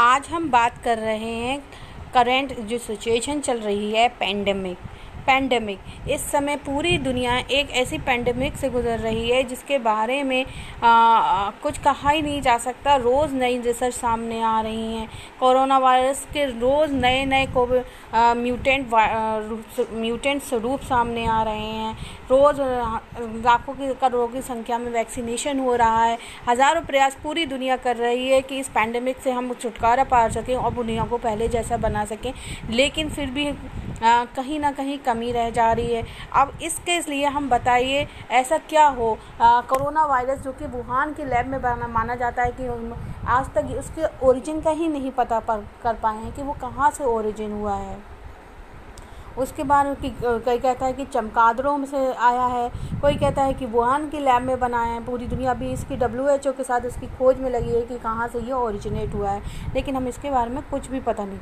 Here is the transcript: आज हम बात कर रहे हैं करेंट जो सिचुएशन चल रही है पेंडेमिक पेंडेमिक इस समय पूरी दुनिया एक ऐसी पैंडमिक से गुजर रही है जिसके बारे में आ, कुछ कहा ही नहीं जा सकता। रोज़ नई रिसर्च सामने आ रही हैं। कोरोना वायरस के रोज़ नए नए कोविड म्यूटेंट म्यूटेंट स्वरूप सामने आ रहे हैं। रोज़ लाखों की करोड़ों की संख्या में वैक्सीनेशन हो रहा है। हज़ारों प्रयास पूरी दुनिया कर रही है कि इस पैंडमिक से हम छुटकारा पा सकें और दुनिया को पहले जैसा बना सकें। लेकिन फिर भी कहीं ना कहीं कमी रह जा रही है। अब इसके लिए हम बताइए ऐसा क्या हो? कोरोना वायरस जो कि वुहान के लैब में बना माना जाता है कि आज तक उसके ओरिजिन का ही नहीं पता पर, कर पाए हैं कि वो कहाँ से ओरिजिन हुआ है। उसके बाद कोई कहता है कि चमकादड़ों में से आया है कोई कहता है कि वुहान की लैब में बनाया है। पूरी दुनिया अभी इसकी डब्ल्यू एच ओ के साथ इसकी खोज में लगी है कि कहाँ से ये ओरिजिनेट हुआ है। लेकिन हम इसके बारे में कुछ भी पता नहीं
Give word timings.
आज 0.00 0.28
हम 0.28 0.48
बात 0.50 0.76
कर 0.84 0.98
रहे 0.98 1.32
हैं 1.34 1.58
करेंट 2.14 2.52
जो 2.60 2.76
सिचुएशन 2.78 3.40
चल 3.40 3.58
रही 3.60 3.90
है 3.92 4.08
पेंडेमिक 4.20 4.78
पेंडेमिक 5.20 6.08
इस 6.10 6.30
समय 6.30 6.56
पूरी 6.66 6.96
दुनिया 6.98 7.36
एक 7.50 7.70
ऐसी 7.80 7.98
पैंडमिक 8.00 8.56
से 8.56 8.68
गुजर 8.70 8.98
रही 8.98 9.28
है 9.30 9.42
जिसके 9.44 9.78
बारे 9.80 10.22
में 10.22 10.44
आ, 10.82 11.50
कुछ 11.62 11.78
कहा 11.78 12.10
ही 12.10 12.22
नहीं 12.22 12.40
जा 12.42 12.56
सकता। 12.58 12.94
रोज़ 12.98 13.34
नई 13.34 13.58
रिसर्च 13.60 13.94
सामने 13.94 14.40
आ 14.42 14.60
रही 14.60 14.94
हैं। 14.94 15.08
कोरोना 15.40 15.78
वायरस 15.78 16.26
के 16.32 16.44
रोज़ 16.46 16.92
नए 16.92 17.24
नए 17.26 17.46
कोविड 17.46 17.84
म्यूटेंट 18.38 18.88
म्यूटेंट 19.94 20.42
स्वरूप 20.42 20.80
सामने 20.82 21.26
आ 21.26 21.42
रहे 21.42 21.58
हैं। 21.58 21.92
रोज़ 22.30 22.60
लाखों 23.44 23.74
की 23.74 23.92
करोड़ों 23.94 24.28
की 24.28 24.42
संख्या 24.42 24.78
में 24.78 24.90
वैक्सीनेशन 24.92 25.58
हो 25.58 25.74
रहा 25.76 26.04
है। 26.04 26.18
हज़ारों 26.48 26.82
प्रयास 26.82 27.16
पूरी 27.22 27.46
दुनिया 27.46 27.76
कर 27.78 27.96
रही 27.96 28.28
है 28.28 28.40
कि 28.42 28.58
इस 28.58 28.68
पैंडमिक 28.70 29.20
से 29.24 29.30
हम 29.30 29.52
छुटकारा 29.54 30.04
पा 30.04 30.28
सकें 30.30 30.54
और 30.54 30.72
दुनिया 30.74 31.04
को 31.04 31.18
पहले 31.18 31.48
जैसा 31.48 31.76
बना 31.78 32.04
सकें। 32.04 32.32
लेकिन 32.70 33.08
फिर 33.10 33.30
भी 33.30 33.50
कहीं 34.02 34.58
ना 34.60 34.70
कहीं 34.72 34.98
कमी 34.98 35.32
रह 35.32 35.50
जा 35.50 35.70
रही 35.72 35.94
है। 35.94 36.04
अब 36.34 36.52
इसके 36.62 36.98
लिए 37.00 37.26
हम 37.26 37.48
बताइए 37.48 38.06
ऐसा 38.32 38.58
क्या 38.68 38.86
हो? 38.88 39.16
कोरोना 39.40 40.04
वायरस 40.06 40.38
जो 40.40 40.52
कि 40.52 40.66
वुहान 40.68 41.12
के 41.14 41.24
लैब 41.24 41.46
में 41.46 41.60
बना 41.62 41.88
माना 41.88 42.14
जाता 42.16 42.42
है 42.42 42.52
कि 42.52 42.66
आज 43.28 43.50
तक 43.54 43.74
उसके 43.78 44.26
ओरिजिन 44.26 44.60
का 44.60 44.70
ही 44.70 44.88
नहीं 44.88 45.10
पता 45.12 45.40
पर, 45.40 45.66
कर 45.82 45.94
पाए 45.94 46.16
हैं 46.16 46.34
कि 46.34 46.42
वो 46.42 46.52
कहाँ 46.60 46.90
से 46.90 47.04
ओरिजिन 47.06 47.52
हुआ 47.52 47.74
है। 47.74 47.98
उसके 49.38 49.62
बाद 49.62 49.96
कोई 50.02 50.58
कहता 50.58 50.86
है 50.86 50.92
कि 50.92 51.04
चमकादड़ों 51.04 51.76
में 51.78 51.84
से 51.86 51.98
आया 52.14 52.46
है 52.46 52.68
कोई 53.00 53.16
कहता 53.16 53.42
है 53.42 53.52
कि 53.54 53.66
वुहान 53.66 54.08
की 54.10 54.18
लैब 54.18 54.42
में 54.42 54.58
बनाया 54.60 54.92
है। 54.92 55.04
पूरी 55.06 55.26
दुनिया 55.26 55.50
अभी 55.50 55.70
इसकी 55.72 55.96
डब्ल्यू 55.96 56.28
एच 56.28 56.46
ओ 56.46 56.52
के 56.52 56.64
साथ 56.64 56.86
इसकी 56.86 57.06
खोज 57.08 57.38
में 57.40 57.48
लगी 57.50 57.74
है 57.74 57.82
कि 57.82 57.98
कहाँ 57.98 58.28
से 58.28 58.38
ये 58.38 58.52
ओरिजिनेट 58.52 59.14
हुआ 59.14 59.30
है। 59.30 59.42
लेकिन 59.74 59.96
हम 59.96 60.08
इसके 60.08 60.30
बारे 60.30 60.50
में 60.50 60.62
कुछ 60.70 60.90
भी 60.90 61.00
पता 61.00 61.24
नहीं 61.24 61.38